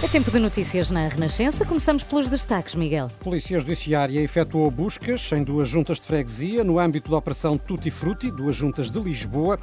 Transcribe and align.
É 0.00 0.06
tempo 0.06 0.30
de 0.30 0.38
notícias 0.38 0.92
na 0.92 1.08
Renascença. 1.08 1.64
Começamos 1.64 2.04
pelos 2.04 2.28
destaques, 2.28 2.76
Miguel. 2.76 3.10
Polícia 3.18 3.58
Judiciária 3.58 4.20
efetuou 4.20 4.70
buscas 4.70 5.32
em 5.32 5.42
duas 5.42 5.66
juntas 5.66 5.98
de 5.98 6.06
freguesia 6.06 6.62
no 6.62 6.78
âmbito 6.78 7.10
da 7.10 7.16
Operação 7.16 7.58
Tutti 7.58 7.90
Frutti, 7.90 8.30
duas 8.30 8.54
juntas 8.54 8.92
de 8.92 9.00
Lisboa. 9.00 9.58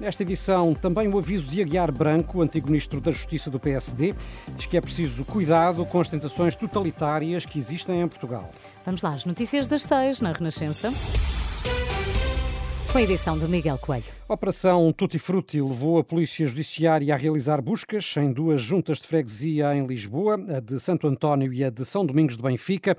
Nesta 0.00 0.22
edição, 0.22 0.72
também 0.72 1.06
o 1.06 1.18
aviso 1.18 1.50
de 1.50 1.60
Aguiar 1.60 1.92
Branco, 1.92 2.40
antigo 2.40 2.68
ministro 2.68 2.98
da 2.98 3.10
Justiça 3.10 3.50
do 3.50 3.60
PSD, 3.60 4.14
diz 4.56 4.64
que 4.64 4.78
é 4.78 4.80
preciso 4.80 5.22
cuidado 5.22 5.84
com 5.84 6.00
as 6.00 6.08
tentações 6.08 6.56
totalitárias 6.56 7.44
que 7.44 7.58
existem 7.58 8.00
em 8.00 8.08
Portugal. 8.08 8.48
Vamos 8.86 9.02
lá, 9.02 9.12
as 9.12 9.26
notícias 9.26 9.68
das 9.68 9.82
seis 9.82 10.18
na 10.22 10.32
Renascença. 10.32 10.90
Com 12.94 12.98
a 12.98 13.02
edição 13.02 13.36
de 13.36 13.48
Miguel 13.48 13.76
Coelho. 13.76 14.04
A 14.28 14.34
Operação 14.34 14.92
Tutti 14.92 15.18
Frutti 15.18 15.60
levou 15.60 15.98
a 15.98 16.04
Polícia 16.04 16.46
Judiciária 16.46 17.12
a 17.12 17.16
realizar 17.16 17.60
buscas 17.60 18.14
em 18.16 18.32
duas 18.32 18.62
juntas 18.62 19.00
de 19.00 19.08
freguesia 19.08 19.74
em 19.74 19.84
Lisboa, 19.84 20.34
a 20.34 20.60
de 20.60 20.78
Santo 20.78 21.08
António 21.08 21.52
e 21.52 21.64
a 21.64 21.70
de 21.70 21.84
São 21.84 22.06
Domingos 22.06 22.36
de 22.36 22.42
Benfica. 22.44 22.96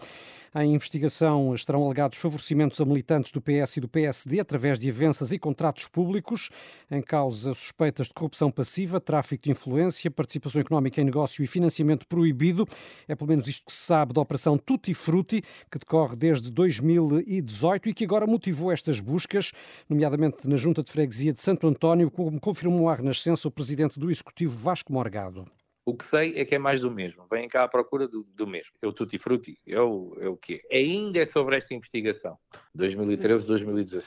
Em 0.58 0.74
investigação 0.74 1.54
estarão 1.54 1.84
alegados 1.84 2.18
favorecimentos 2.18 2.80
a 2.80 2.86
militantes 2.86 3.30
do 3.34 3.42
PS 3.42 3.76
e 3.76 3.82
do 3.82 3.90
PSD 3.90 4.40
através 4.40 4.80
de 4.80 4.90
avanças 4.90 5.34
e 5.34 5.38
contratos 5.38 5.86
públicos. 5.90 6.50
Em 6.90 7.02
causa 7.02 7.54
suspeitas 7.54 8.08
de 8.08 8.14
corrupção 8.14 8.50
passiva, 8.50 9.02
tráfico 9.02 9.44
de 9.44 9.52
influência, 9.52 10.10
participação 10.10 10.62
económica 10.62 11.02
em 11.02 11.04
negócio 11.04 11.44
e 11.44 11.48
financiamento 11.48 12.08
proibido. 12.08 12.66
É 13.06 13.16
pelo 13.16 13.32
menos 13.32 13.50
isto 13.50 13.66
que 13.66 13.74
se 13.74 13.80
sabe 13.82 14.14
da 14.14 14.22
Operação 14.22 14.58
Tutti 14.58 14.94
Frutti, 14.94 15.42
que 15.70 15.78
decorre 15.78 16.16
desde 16.16 16.50
2018 16.50 17.90
e 17.90 17.94
que 17.94 18.06
agora 18.06 18.26
motivou 18.26 18.72
estas 18.72 19.02
buscas, 19.02 19.52
nomeadamente 19.90 20.50
na 20.50 20.56
Junta 20.56 20.82
de 20.84 20.92
Freguesia 20.92 21.34
de 21.34 21.40
Santo 21.40 21.68
António, 21.68 22.10
como 22.10 22.40
confirmou 22.40 22.90
à 22.90 22.96
Renascença 22.96 23.48
o 23.48 23.52
presidente 23.52 24.00
do 24.00 24.10
Executivo 24.10 24.54
Vasco 24.56 24.92
Morgado. 24.92 25.46
O 25.86 25.96
que 25.96 26.06
sei 26.10 26.34
é 26.36 26.44
que 26.44 26.56
é 26.56 26.60
mais 26.60 26.82
do 26.82 26.90
mesmo. 26.90 27.28
Vêm 27.30 27.48
cá 27.48 27.64
à 27.64 27.68
procura 27.68 28.08
do, 28.08 28.24
do 28.24 28.48
mesmo. 28.48 28.74
É 28.82 28.88
o 28.88 28.94
tutti 28.94 29.20
frutti. 29.20 29.60
É 29.68 29.80
o, 29.80 30.18
é 30.20 30.28
o 30.28 30.36
quê? 30.36 30.62
Ainda 30.72 31.20
é 31.20 31.26
sobre 31.28 31.58
esta 31.58 31.76
investigação. 31.76 32.38
2013-2017. 32.76 34.04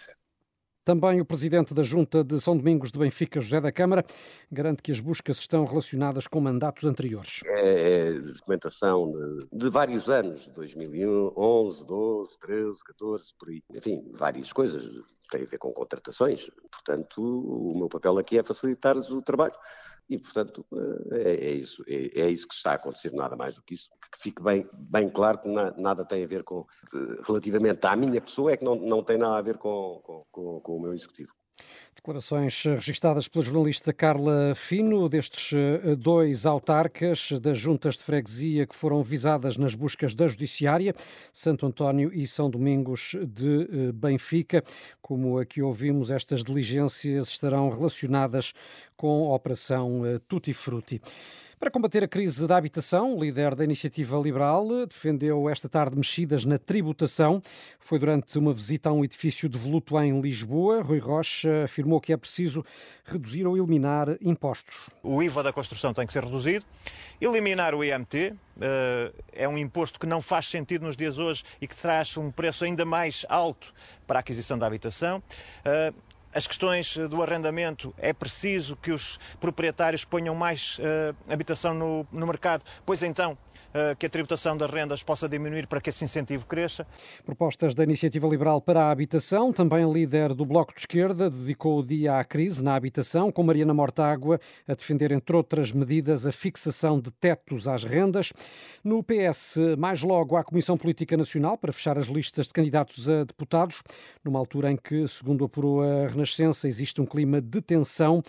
Também 0.89 1.20
o 1.20 1.25
presidente 1.27 1.75
da 1.75 1.83
Junta 1.83 2.25
de 2.25 2.41
São 2.41 2.56
Domingos 2.56 2.91
de 2.91 2.98
Benfica, 2.98 3.42
José 3.42 3.61
da 3.61 3.70
Câmara, 3.70 4.03
garante 4.50 4.83
que 4.83 4.91
as 4.91 5.00
buscas 5.00 5.36
estão 5.36 5.67
relacionadas 5.67 6.27
com 6.27 6.41
mandatos 6.41 6.86
anteriores. 6.86 7.42
É, 7.44 8.06
é 8.06 8.12
documentação 8.19 9.12
de, 9.12 9.48
de, 9.53 9.69
vários 9.69 10.09
anos, 10.09 10.47
2011, 10.55 11.86
12, 11.86 12.39
13, 12.41 12.84
14, 12.86 13.25
por 13.39 13.50
aí. 13.50 13.62
Enfim, 13.75 14.03
várias 14.14 14.50
coisas. 14.50 14.83
Tem 15.31 15.42
a 15.42 15.44
ver 15.44 15.59
com 15.59 15.70
contratações. 15.75 16.50
Portanto, 16.72 17.20
o 17.20 17.77
meu 17.77 17.91
papel 17.91 18.16
aqui 18.16 18.39
é 18.39 18.42
facilitar-lhes 18.42 19.11
o 19.11 19.20
trabalho 19.20 19.53
e, 20.09 20.19
portanto, 20.19 20.64
eh, 21.12 21.23
é, 21.23 21.47
é 21.48 21.53
isso. 21.53 21.83
É, 21.87 22.20
é, 22.23 22.31
isso 22.31 22.48
que 22.48 22.55
está 22.55 22.73
a 22.73 22.75
acontecer, 22.75 23.12
nada 23.12 23.37
mais 23.37 23.55
do 23.55 23.62
que 23.62 23.75
isso. 23.75 23.89
Que 24.12 24.23
fique 24.23 24.42
bem, 24.42 24.69
bem 24.73 25.11
claro 25.11 25.39
que 25.39 25.48
na, 25.48 25.70
nada 25.73 26.05
tem 26.05 26.25
a 26.25 26.27
ver 26.27 26.42
com, 26.45 26.67
relativamente 27.27 27.87
à 27.87 27.95
minha 27.95 28.20
pessoa, 28.20 28.53
é 28.53 28.56
que 28.56 28.65
não, 28.65 28.75
não 28.75 29.03
tem 29.03 29.19
nada 29.19 29.37
a 29.37 29.42
ver 29.42 29.59
com, 29.59 30.00
com, 30.03 30.25
com, 30.31 30.61
com 30.61 30.77
o 30.77 30.81
meu 30.81 30.95
executivo. 30.95 31.33
Declarações 31.95 32.62
registadas 32.62 33.27
pela 33.27 33.45
jornalista 33.45 33.92
Carla 33.92 34.55
Fino, 34.55 35.09
destes 35.09 35.53
eh, 35.53 35.97
dois 35.97 36.47
autarcas 36.47 37.33
das 37.41 37.59
juntas 37.59 37.97
de 37.97 38.05
freguesia 38.05 38.67
que 38.67 38.75
foram 38.75 39.03
visadas 39.03 39.56
nas 39.56 39.75
buscas 39.75 40.15
da 40.15 40.28
Judiciária, 40.28 40.95
Santo 41.33 41.67
António 41.67 42.11
e 42.15 42.27
São 42.27 42.48
Domingos 42.48 43.17
de 43.27 43.62
eh, 43.62 43.92
Benfica. 43.92 44.62
Como 45.03 45.39
aqui 45.39 45.61
ouvimos, 45.61 46.10
estas 46.10 46.44
diligências 46.44 47.28
estarão 47.28 47.69
relacionadas 47.69 48.53
com 48.97 49.31
a 49.31 49.34
Operação 49.34 50.06
eh, 50.06 50.21
Tutti 50.28 50.53
Frutti. 50.53 51.03
Para 51.59 51.73
combater 51.73 52.05
a 52.05 52.09
crise 52.09 52.47
da 52.47 52.57
habitação, 52.57 53.17
o 53.17 53.21
líder 53.21 53.57
da 53.57 53.65
Iniciativa 53.65 54.17
Liberal 54.17 54.87
defendeu 54.87 55.49
esta 55.49 55.69
tarde 55.69 55.97
mexidas 55.97 56.45
na 56.45 56.57
tributação. 56.57 57.43
Foi 57.81 57.99
durante 57.99 58.39
uma 58.39 58.53
visita 58.53 58.91
a 58.91 58.93
um 58.93 59.05
edifício 59.05 59.49
devoluto 59.49 59.99
em 59.99 60.21
Lisboa. 60.21 60.81
Rui 60.83 61.01
Rocha 61.01 61.65
afirmou 61.65 62.01
que 62.01 62.13
é 62.13 62.17
preciso 62.17 62.65
reduzir 63.05 63.45
ou 63.45 63.57
eliminar 63.57 64.17
impostos. 64.23 64.89
O 65.03 65.21
IVA 65.21 65.43
da 65.43 65.53
construção 65.53 65.93
tem 65.93 66.07
que 66.07 66.13
ser 66.13 66.23
reduzido. 66.23 66.65
Eliminar 67.21 67.75
o 67.75 67.83
IMT, 67.83 68.35
eh, 68.61 69.13
é 69.33 69.49
um 69.49 69.59
imposto 69.59 69.99
que 69.99 70.07
não 70.07 70.23
faz 70.23 70.47
sentido 70.47 70.87
nos 70.87 70.97
dias 70.97 71.19
hoje 71.19 71.43
e 71.61 71.67
que 71.67 71.75
traz 71.75 72.17
um 72.17 72.31
preço 72.31 72.65
ainda 72.65 72.85
mais 72.85 73.27
alto 73.29 73.75
para 74.07 74.19
a 74.19 74.21
aquisição 74.21 74.57
da 74.57 74.65
habitação. 74.65 75.21
As 76.33 76.47
questões 76.47 76.97
eh, 76.97 77.09
do 77.09 77.22
arrendamento, 77.22 77.94
é 77.99 78.12
preciso 78.12 78.77
que 78.77 78.93
os 78.93 79.19
proprietários 79.41 80.05
ponham 80.05 80.34
mais 80.34 80.78
uh, 80.78 81.33
habitação 81.33 81.72
no, 81.72 82.06
no 82.12 82.27
mercado, 82.27 82.65
pois 82.84 83.03
então 83.03 83.37
eh, 83.75 83.94
que 83.97 84.06
a 84.06 84.09
tributação 84.09 84.56
das 84.56 84.71
rendas 84.71 85.03
possa 85.03 85.28
diminuir 85.28 85.66
para 85.66 85.81
que 85.81 85.91
esse 85.91 86.03
incentivo 86.03 86.47
cresça. 86.47 86.87
Propostas 87.25 87.75
da 87.75 87.84
Iniciativa 87.84 88.27
Liberal 88.27 88.62
para 88.62 88.84
a 88.84 88.91
Habitação. 88.91 89.53
Também 89.53 89.91
líder 89.91 90.34
do 90.34 90.47
Bloco 90.47 90.72
de 90.72 90.81
Esquerda 90.81 91.28
dedicou 91.28 91.81
o 91.81 91.87
dia 91.87 92.19
à 92.19 92.25
crise 92.25 92.65
na 92.65 92.75
habitação, 92.75 93.31
com 93.31 93.43
Mariana 93.43 93.75
Mortágua 93.75 94.41
a 94.66 94.75
defender, 94.75 95.12
entre 95.12 95.37
outras 95.37 95.71
medidas, 95.71 96.27
a 96.27 96.33
fixação 96.33 96.99
de 96.99 97.10
tetos 97.10 97.69
às 97.69 97.84
rendas. 97.84 98.33
No 98.83 99.03
PS, 99.03 99.59
mais 99.78 100.03
logo 100.03 100.37
à 100.37 100.43
Comissão 100.43 100.78
Política 100.78 101.16
Nacional 101.16 101.59
para 101.59 101.72
fechar 101.72 101.99
as 101.99 102.06
listas 102.06 102.47
de 102.47 102.55
candidatos 102.55 103.09
a 103.09 103.25
deputados, 103.25 103.83
numa 104.25 104.39
altura 104.39 104.72
em 104.72 104.77
que, 104.77 105.06
segundo 105.06 105.45
apurou 105.45 105.83
a 105.83 106.06
Renascença, 106.19 106.67
existe 106.67 107.01
um 107.01 107.06
clima 107.06 107.41
de 107.41 107.61
tensão 107.61 108.23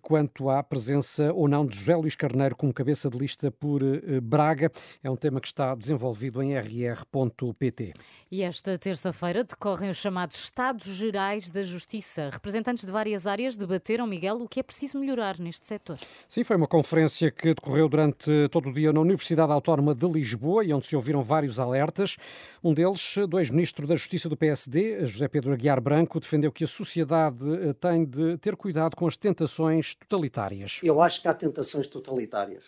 quanto 0.00 0.48
à 0.48 0.62
presença 0.62 1.32
ou 1.32 1.48
não 1.48 1.66
de 1.66 1.76
José 1.76 1.96
Luís 1.96 2.14
Carneiro 2.14 2.54
como 2.54 2.72
cabeça 2.72 3.10
de 3.10 3.18
lista 3.18 3.50
por 3.50 3.82
eh, 3.82 4.20
Braga. 4.20 4.70
É 5.02 5.10
um 5.10 5.16
tema 5.16 5.40
que 5.40 5.48
está 5.48 5.74
desenvolvido 5.74 6.40
em 6.40 6.54
rr.pt. 6.56 7.94
E 8.30 8.42
esta 8.42 8.78
terça-feira 8.78 9.42
decorrem 9.42 9.90
os 9.90 9.96
chamados 9.96 10.36
Estados 10.36 10.86
Gerais 10.86 11.50
da 11.50 11.62
Justiça. 11.62 12.30
Representantes 12.32 12.84
de 12.84 12.92
várias 12.92 13.26
áreas 13.26 13.56
debateram, 13.56 14.06
Miguel, 14.06 14.36
o 14.36 14.48
que 14.48 14.60
é 14.60 14.62
preciso 14.62 14.98
melhorar 14.98 15.38
neste 15.38 15.66
setor. 15.66 15.98
Sim, 16.28 16.44
foi 16.44 16.56
uma 16.56 16.68
conferência 16.68 17.30
que 17.30 17.54
decorreu 17.54 17.88
durante 17.88 18.48
todo 18.50 18.68
o 18.68 18.72
dia 18.72 18.92
na 18.92 19.00
Universidade 19.00 19.52
Autónoma 19.52 19.94
de 19.94 20.06
Lisboa 20.06 20.64
e 20.64 20.72
onde 20.72 20.86
se 20.86 20.94
ouviram 20.94 21.22
vários 21.22 21.58
alertas. 21.58 22.16
Um 22.62 22.72
deles, 22.72 23.16
do 23.28 23.38
ex-ministro 23.38 23.86
da 23.86 23.96
Justiça 23.96 24.28
do 24.28 24.36
PSD, 24.36 25.06
José 25.06 25.26
Pedro 25.26 25.52
Aguiar 25.52 25.80
Branco, 25.80 26.20
defendeu 26.20 26.52
que 26.52 26.64
a 26.64 26.68
sociedade 26.68 27.31
eh, 27.40 27.72
tem 27.74 28.04
de 28.04 28.36
ter 28.38 28.56
cuidado 28.56 28.96
com 28.96 29.06
as 29.06 29.16
tentações 29.16 29.94
totalitárias. 29.94 30.80
Eu 30.82 31.00
acho 31.00 31.20
que 31.22 31.28
há 31.28 31.34
tentações 31.34 31.86
totalitárias 31.86 32.64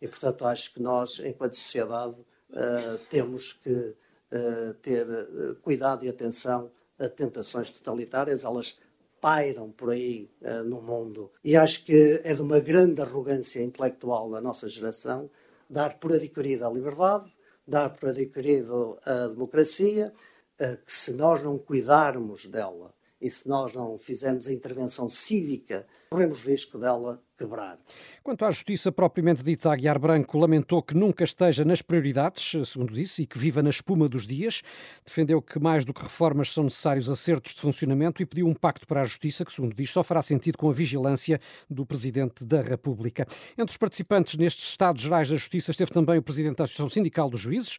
e, 0.00 0.06
portanto, 0.06 0.46
acho 0.46 0.72
que 0.72 0.80
nós, 0.80 1.18
enquanto 1.18 1.56
sociedade, 1.56 2.14
uh, 2.50 2.98
temos 3.10 3.52
que 3.52 3.70
uh, 3.70 4.74
ter 4.80 5.06
uh, 5.06 5.56
cuidado 5.56 6.04
e 6.04 6.08
atenção 6.08 6.70
a 6.98 7.08
tentações 7.08 7.70
totalitárias. 7.70 8.44
Elas 8.44 8.78
pairam 9.20 9.72
por 9.72 9.90
aí 9.90 10.30
no 10.64 10.80
mundo. 10.80 11.32
E 11.42 11.56
acho 11.56 11.84
que 11.84 12.20
é 12.22 12.32
de 12.34 12.40
uma 12.40 12.60
grande 12.60 13.02
arrogância 13.02 13.60
intelectual 13.60 14.30
da 14.30 14.40
nossa 14.40 14.68
geração 14.68 15.28
dar 15.68 15.98
por 15.98 16.12
adquirida 16.12 16.68
a 16.68 16.70
liberdade, 16.70 17.28
dar 17.66 17.90
por 17.90 18.10
adquirido 18.10 18.96
a 19.04 19.26
democracia, 19.26 20.12
que 20.56 20.92
se 20.92 21.14
nós 21.14 21.42
não 21.42 21.58
cuidarmos 21.58 22.46
dela 22.46 22.94
e 23.20 23.30
se 23.30 23.48
nós 23.48 23.74
não 23.74 23.98
fizermos 23.98 24.46
a 24.46 24.52
intervenção 24.52 25.08
cívica, 25.08 25.86
corremos 26.10 26.44
risco 26.44 26.78
dela 26.78 27.20
quebrar. 27.38 27.78
Quanto 28.22 28.44
à 28.44 28.50
justiça 28.50 28.90
propriamente 28.90 29.42
dita, 29.42 29.70
Aguiar 29.70 29.98
Branco 29.98 30.36
lamentou 30.36 30.82
que 30.82 30.94
nunca 30.94 31.22
esteja 31.22 31.64
nas 31.64 31.80
prioridades, 31.80 32.68
segundo 32.68 32.92
disse, 32.92 33.22
e 33.22 33.26
que 33.26 33.38
viva 33.38 33.62
na 33.62 33.70
espuma 33.70 34.08
dos 34.08 34.26
dias. 34.26 34.62
Defendeu 35.06 35.40
que 35.40 35.58
mais 35.58 35.84
do 35.84 35.94
que 35.94 36.02
reformas 36.02 36.52
são 36.52 36.64
necessários 36.64 37.08
acertos 37.08 37.54
de 37.54 37.60
funcionamento 37.60 38.20
e 38.20 38.26
pediu 38.26 38.46
um 38.46 38.54
pacto 38.54 38.86
para 38.86 39.02
a 39.02 39.04
justiça 39.04 39.44
que, 39.44 39.52
segundo 39.52 39.74
diz, 39.74 39.90
só 39.90 40.02
fará 40.02 40.20
sentido 40.20 40.58
com 40.58 40.68
a 40.68 40.72
vigilância 40.72 41.40
do 41.70 41.86
Presidente 41.86 42.44
da 42.44 42.60
República. 42.60 43.26
Entre 43.56 43.70
os 43.70 43.76
participantes 43.76 44.36
nestes 44.36 44.70
Estados 44.70 45.02
Gerais 45.02 45.28
da 45.28 45.36
Justiça 45.36 45.70
esteve 45.70 45.92
também 45.92 46.18
o 46.18 46.22
Presidente 46.22 46.56
da 46.56 46.64
Associação 46.64 46.88
Sindical 46.88 47.30
dos 47.30 47.40
Juízes. 47.40 47.78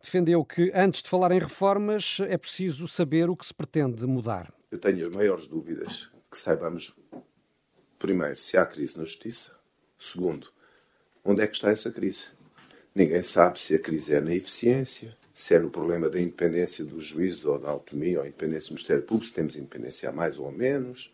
Defendeu 0.00 0.44
que, 0.44 0.70
antes 0.74 1.02
de 1.02 1.08
falar 1.08 1.32
em 1.32 1.40
reformas, 1.40 2.18
é 2.28 2.36
preciso 2.36 2.86
saber 2.86 3.28
o 3.28 3.36
que 3.36 3.44
se 3.44 3.54
pretende 3.54 4.06
mudar. 4.06 4.59
Eu 4.70 4.78
tenho 4.78 5.04
as 5.04 5.12
maiores 5.12 5.46
dúvidas 5.46 6.08
que 6.30 6.38
saibamos 6.38 6.96
Primeiro, 8.00 8.38
se 8.38 8.56
há 8.56 8.64
crise 8.64 8.96
na 8.98 9.04
justiça. 9.04 9.54
Segundo, 9.98 10.48
onde 11.22 11.42
é 11.42 11.46
que 11.46 11.54
está 11.54 11.70
essa 11.70 11.92
crise? 11.92 12.28
Ninguém 12.94 13.22
sabe 13.22 13.60
se 13.60 13.74
a 13.74 13.78
crise 13.78 14.14
é 14.14 14.22
na 14.22 14.34
eficiência, 14.34 15.14
se 15.34 15.54
é 15.54 15.58
no 15.58 15.68
problema 15.68 16.08
da 16.08 16.18
independência 16.18 16.82
do 16.82 16.98
juízo 16.98 17.52
ou 17.52 17.58
da 17.58 17.68
autonomia 17.68 18.20
ou 18.20 18.26
independência 18.26 18.70
do 18.70 18.76
Ministério 18.76 19.02
Público, 19.02 19.26
se 19.26 19.34
temos 19.34 19.54
independência 19.54 20.08
a 20.08 20.12
mais 20.12 20.38
ou 20.38 20.48
a 20.48 20.50
menos. 20.50 21.12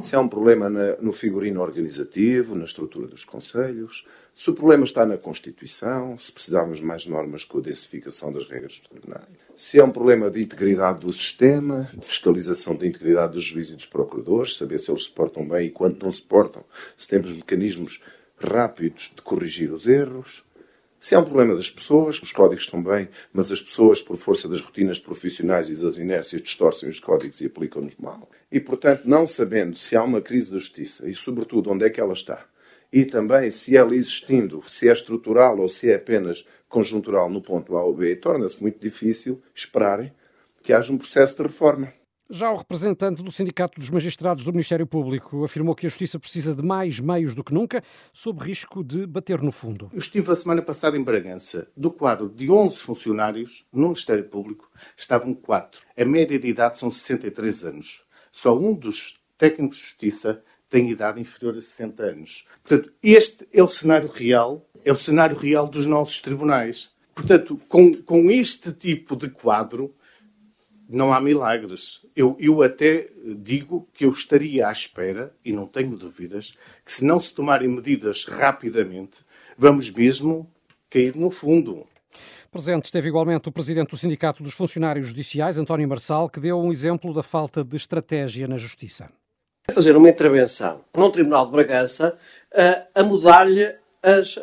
Se 0.00 0.14
há 0.14 0.20
um 0.20 0.28
problema 0.28 0.68
na, 0.68 0.96
no 0.96 1.12
figurino 1.12 1.60
organizativo, 1.60 2.54
na 2.54 2.64
estrutura 2.64 3.06
dos 3.06 3.24
conselhos, 3.24 4.06
se 4.34 4.50
o 4.50 4.54
problema 4.54 4.84
está 4.84 5.06
na 5.06 5.16
Constituição, 5.16 6.18
se 6.18 6.32
precisamos 6.32 6.78
de 6.78 6.84
mais 6.84 7.06
normas 7.06 7.44
com 7.44 7.58
a 7.58 7.62
densificação 7.62 8.32
das 8.32 8.48
regras 8.48 8.78
dos 8.78 8.88
tribunais, 8.88 9.24
se 9.54 9.78
é 9.78 9.84
um 9.84 9.90
problema 9.90 10.30
de 10.30 10.42
integridade 10.42 11.00
do 11.00 11.12
sistema, 11.12 11.90
de 11.94 12.06
fiscalização 12.06 12.76
da 12.76 12.86
integridade 12.86 13.32
dos 13.32 13.44
juízes 13.44 13.72
e 13.72 13.76
dos 13.76 13.86
procuradores, 13.86 14.56
saber 14.56 14.78
se 14.78 14.90
eles 14.90 15.06
se 15.06 15.10
portam 15.10 15.48
bem 15.48 15.68
e 15.68 15.70
quando 15.70 16.02
não 16.02 16.12
se 16.12 16.22
portam, 16.22 16.62
se 16.96 17.08
temos 17.08 17.32
mecanismos 17.32 18.02
rápidos 18.38 19.12
de 19.14 19.22
corrigir 19.22 19.72
os 19.72 19.86
erros. 19.86 20.44
Se 20.98 21.14
é 21.14 21.18
um 21.18 21.24
problema 21.24 21.54
das 21.54 21.70
pessoas, 21.70 22.20
os 22.20 22.32
códigos 22.32 22.64
estão 22.64 22.82
bem, 22.82 23.08
mas 23.32 23.52
as 23.52 23.60
pessoas, 23.60 24.00
por 24.00 24.16
força 24.16 24.48
das 24.48 24.60
rotinas 24.60 24.98
profissionais 24.98 25.68
e 25.68 25.76
das 25.76 25.98
inércias, 25.98 26.42
distorcem 26.42 26.88
os 26.88 26.98
códigos 26.98 27.40
e 27.40 27.46
aplicam-nos 27.46 27.96
mal. 27.96 28.28
E, 28.50 28.58
portanto, 28.58 29.02
não 29.04 29.26
sabendo 29.26 29.78
se 29.78 29.94
há 29.94 30.02
uma 30.02 30.20
crise 30.20 30.50
da 30.50 30.58
justiça 30.58 31.08
e, 31.08 31.14
sobretudo, 31.14 31.70
onde 31.70 31.84
é 31.84 31.90
que 31.90 32.00
ela 32.00 32.14
está, 32.14 32.46
e 32.92 33.04
também 33.04 33.50
se 33.50 33.76
ela 33.76 33.94
existindo, 33.94 34.62
se 34.66 34.88
é 34.88 34.92
estrutural 34.92 35.58
ou 35.58 35.68
se 35.68 35.90
é 35.90 35.96
apenas 35.96 36.46
conjuntural 36.68 37.28
no 37.28 37.42
ponto 37.42 37.76
A 37.76 37.84
ou 37.84 37.94
B, 37.94 38.16
torna-se 38.16 38.60
muito 38.60 38.80
difícil 38.80 39.40
esperarem 39.54 40.12
que 40.62 40.72
haja 40.72 40.92
um 40.92 40.98
processo 40.98 41.36
de 41.36 41.42
reforma. 41.42 41.92
Já 42.28 42.50
o 42.50 42.56
representante 42.56 43.22
do 43.22 43.30
Sindicato 43.30 43.78
dos 43.78 43.88
Magistrados 43.88 44.44
do 44.44 44.50
Ministério 44.50 44.84
Público 44.84 45.44
afirmou 45.44 45.76
que 45.76 45.86
a 45.86 45.88
Justiça 45.88 46.18
precisa 46.18 46.56
de 46.56 46.62
mais 46.62 46.98
meios 46.98 47.36
do 47.36 47.44
que 47.44 47.54
nunca, 47.54 47.80
sob 48.12 48.44
risco 48.44 48.82
de 48.82 49.06
bater 49.06 49.40
no 49.40 49.52
fundo. 49.52 49.88
Eu 49.92 50.00
estive 50.00 50.32
a 50.32 50.34
semana 50.34 50.60
passada 50.60 50.96
em 50.96 51.04
Bragança. 51.04 51.68
Do 51.76 51.88
quadro 51.88 52.28
de 52.28 52.50
11 52.50 52.78
funcionários 52.78 53.64
no 53.72 53.84
Ministério 53.84 54.24
Público, 54.24 54.68
estavam 54.96 55.32
4. 55.34 55.82
A 55.96 56.04
média 56.04 56.36
de 56.36 56.48
idade 56.48 56.78
são 56.78 56.90
63 56.90 57.64
anos. 57.64 58.04
Só 58.32 58.58
um 58.58 58.74
dos 58.74 59.20
técnicos 59.38 59.78
de 59.78 59.84
Justiça 59.84 60.42
tem 60.68 60.90
idade 60.90 61.20
inferior 61.20 61.56
a 61.56 61.62
60 61.62 62.02
anos. 62.02 62.44
Portanto, 62.64 62.92
este 63.00 63.46
é 63.52 63.62
o 63.62 63.68
cenário 63.68 64.08
real, 64.08 64.68
é 64.84 64.90
o 64.90 64.96
cenário 64.96 65.36
real 65.36 65.68
dos 65.68 65.86
nossos 65.86 66.20
tribunais. 66.20 66.90
Portanto, 67.14 67.56
com, 67.68 67.94
com 68.02 68.28
este 68.32 68.72
tipo 68.72 69.14
de 69.14 69.30
quadro, 69.30 69.94
não 70.88 71.12
há 71.12 71.20
milagres. 71.20 72.00
Eu, 72.14 72.36
eu 72.38 72.62
até 72.62 73.08
digo 73.38 73.88
que 73.92 74.04
eu 74.04 74.10
estaria 74.10 74.68
à 74.68 74.72
espera, 74.72 75.32
e 75.44 75.52
não 75.52 75.66
tenho 75.66 75.96
dúvidas, 75.96 76.56
que 76.84 76.92
se 76.92 77.04
não 77.04 77.20
se 77.20 77.34
tomarem 77.34 77.68
medidas 77.68 78.24
rapidamente, 78.24 79.18
vamos 79.58 79.90
mesmo 79.90 80.50
cair 80.88 81.14
no 81.16 81.30
fundo. 81.30 81.86
Presente 82.50 82.84
esteve 82.84 83.08
igualmente 83.08 83.48
o 83.48 83.52
presidente 83.52 83.90
do 83.90 83.96
Sindicato 83.96 84.42
dos 84.42 84.54
Funcionários 84.54 85.08
Judiciais, 85.08 85.58
António 85.58 85.88
Marçal, 85.88 86.28
que 86.28 86.40
deu 86.40 86.58
um 86.58 86.70
exemplo 86.70 87.12
da 87.12 87.22
falta 87.22 87.62
de 87.62 87.76
estratégia 87.76 88.46
na 88.46 88.56
Justiça. 88.56 89.10
Fazer 89.70 89.96
uma 89.96 90.08
intervenção 90.08 90.80
num 90.96 91.10
Tribunal 91.10 91.46
de 91.46 91.52
Bragança 91.52 92.16
a, 92.54 93.00
a 93.00 93.02
mudar-lhe 93.02 93.74
as, 94.02 94.38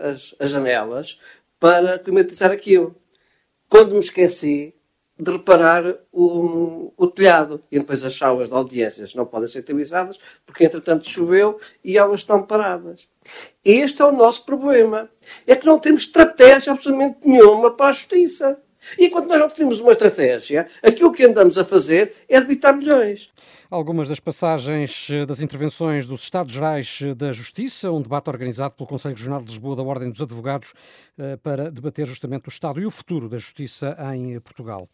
as, 0.00 0.34
as 0.38 0.50
janelas 0.50 1.18
para 1.58 1.98
climatizar 1.98 2.52
aquilo. 2.52 2.94
Quando 3.68 3.92
me 3.92 3.98
esqueci, 3.98 4.72
de 5.18 5.30
reparar 5.30 5.84
o, 6.12 6.92
o, 6.96 7.06
telhado. 7.08 7.62
E 7.70 7.78
depois 7.78 8.04
as 8.04 8.16
salas 8.16 8.48
de 8.48 8.54
audiências 8.54 9.14
não 9.14 9.26
podem 9.26 9.48
ser 9.48 9.60
utilizadas 9.60 10.18
porque, 10.46 10.64
entretanto, 10.64 11.08
choveu 11.08 11.58
e 11.84 11.98
elas 11.98 12.20
estão 12.20 12.42
paradas. 12.42 13.08
Este 13.64 14.00
é 14.00 14.04
o 14.04 14.12
nosso 14.12 14.44
problema. 14.44 15.10
É 15.46 15.56
que 15.56 15.66
não 15.66 15.78
temos 15.78 16.02
estratégia 16.02 16.72
absolutamente 16.72 17.26
nenhuma 17.26 17.70
para 17.72 17.88
a 17.88 17.92
justiça. 17.92 18.58
E 18.96 19.06
enquanto 19.06 19.26
nós 19.26 19.38
não 19.38 19.48
definimos 19.48 19.80
uma 19.80 19.92
estratégia, 19.92 20.68
aquilo 20.82 21.12
que 21.12 21.24
andamos 21.24 21.58
a 21.58 21.64
fazer 21.64 22.14
é 22.28 22.40
debitar 22.40 22.76
milhões. 22.76 23.30
Algumas 23.70 24.08
das 24.08 24.18
passagens 24.18 25.08
eh, 25.10 25.26
das 25.26 25.42
intervenções 25.42 26.06
dos 26.06 26.22
Estados 26.22 26.54
Gerais 26.54 27.00
eh, 27.02 27.14
da 27.14 27.32
Justiça, 27.32 27.92
um 27.92 28.00
debate 28.00 28.30
organizado 28.30 28.74
pelo 28.74 28.88
Conselho 28.88 29.14
Regional 29.14 29.40
de 29.40 29.48
Lisboa 29.48 29.76
da 29.76 29.82
Ordem 29.82 30.08
dos 30.08 30.22
Advogados 30.22 30.72
eh, 31.18 31.36
para 31.36 31.70
debater 31.70 32.06
justamente 32.06 32.48
o 32.48 32.50
Estado 32.50 32.80
e 32.80 32.86
o 32.86 32.90
futuro 32.90 33.28
da 33.28 33.36
Justiça 33.36 33.94
em 34.14 34.40
Portugal. 34.40 34.88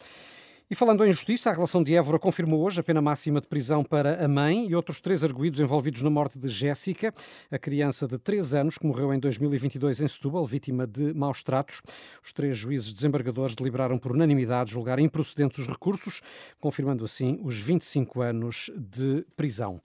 E 0.71 0.75
falando 0.75 1.05
em 1.05 1.13
justiça, 1.13 1.51
a 1.51 1.53
relação 1.53 1.83
de 1.83 1.95
Évora 1.95 2.19
confirmou 2.19 2.65
hoje 2.65 2.81
a 2.81 2.83
pena 2.83 3.03
máxima 3.03 3.39
de 3.39 3.47
prisão 3.47 3.85
para 3.85 4.25
a 4.25 4.27
mãe 4.27 4.67
e 4.67 4.75
outros 4.75 4.99
três 4.99 5.23
arguídos 5.23 5.61
envolvidos 5.61 6.01
na 6.01 6.09
morte 6.09 6.39
de 6.39 6.49
Jéssica, 6.49 7.13
a 7.51 7.59
criança 7.59 8.09
de 8.09 8.17
3 8.17 8.55
anos 8.55 8.79
que 8.79 8.87
morreu 8.87 9.13
em 9.13 9.19
2022 9.19 10.01
em 10.01 10.09
Setúbal, 10.09 10.47
vítima 10.47 10.87
de 10.87 11.13
maus 11.13 11.43
tratos. 11.43 11.83
Os 12.25 12.33
três 12.33 12.57
juízes 12.57 12.95
desembargadores 12.95 13.55
deliberaram 13.55 13.99
por 13.99 14.13
unanimidade 14.13 14.73
julgar 14.73 14.99
improcedentes 14.99 15.59
os 15.59 15.67
recursos, 15.67 16.23
confirmando 16.59 17.05
assim 17.05 17.39
os 17.43 17.61
25 17.61 18.23
anos 18.23 18.71
de 18.75 19.23
prisão. 19.37 19.79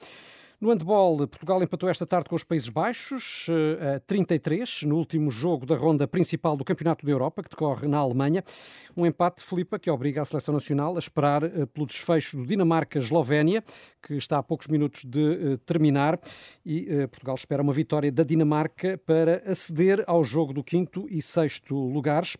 No 0.61 0.71
handball, 0.71 1.15
Portugal 1.19 1.63
empatou 1.63 1.87
esta 1.87 2.05
tarde 2.05 2.27
com 2.27 2.35
os 2.35 2.43
Países 2.43 2.67
Baixos, 2.67 3.47
eh, 3.49 3.95
a 3.95 3.99
33, 4.01 4.83
no 4.83 4.97
último 4.97 5.31
jogo 5.31 5.65
da 5.65 5.73
ronda 5.73 6.05
principal 6.05 6.57
do 6.57 6.65
Campeonato 6.65 7.05
da 7.05 7.11
Europa, 7.13 7.41
que 7.41 7.49
decorre 7.49 7.87
na 7.87 7.97
Alemanha. 7.97 8.43
Um 8.93 9.05
empate, 9.05 9.41
Filipa, 9.41 9.79
que 9.79 9.89
obriga 9.89 10.21
a 10.21 10.25
seleção 10.25 10.53
nacional 10.53 10.97
a 10.97 10.99
esperar 10.99 11.45
eh, 11.45 11.65
pelo 11.65 11.85
desfecho 11.85 12.35
do 12.35 12.45
Dinamarca-Eslovénia, 12.45 13.63
que 14.05 14.15
está 14.15 14.37
a 14.37 14.43
poucos 14.43 14.67
minutos 14.67 15.05
de 15.05 15.53
eh, 15.53 15.57
terminar. 15.65 16.19
E 16.65 17.07
Portugal 17.07 17.35
espera 17.35 17.63
uma 17.63 17.71
vitória 17.71 18.11
da 18.11 18.23
Dinamarca 18.23 18.97
para 19.05 19.41
aceder 19.49 20.03
ao 20.07 20.25
jogo 20.25 20.51
do 20.51 20.61
quinto 20.61 21.07
e 21.09 21.21
sexto 21.21 21.73
lugares 21.73 22.35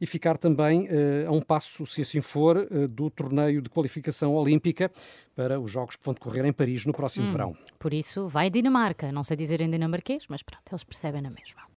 e 0.00 0.06
ficar 0.06 0.36
também 0.36 0.88
uh, 0.88 1.28
a 1.28 1.30
um 1.30 1.40
passo, 1.40 1.86
se 1.86 2.02
assim 2.02 2.20
for, 2.20 2.56
uh, 2.56 2.88
do 2.88 3.10
torneio 3.10 3.62
de 3.62 3.68
qualificação 3.68 4.34
olímpica 4.34 4.90
para 5.34 5.60
os 5.60 5.70
Jogos 5.70 5.96
que 5.96 6.04
vão 6.04 6.14
decorrer 6.14 6.44
em 6.44 6.52
Paris 6.52 6.86
no 6.86 6.92
próximo 6.92 7.26
hum, 7.26 7.32
verão. 7.32 7.56
Por 7.78 7.92
isso, 7.92 8.26
vai 8.28 8.50
Dinamarca. 8.50 9.12
Não 9.12 9.22
sei 9.22 9.36
dizer 9.36 9.60
em 9.60 9.70
dinamarquês, 9.70 10.26
mas 10.28 10.42
pronto, 10.42 10.62
eles 10.70 10.84
percebem 10.84 11.22
na 11.22 11.30
mesma. 11.30 11.66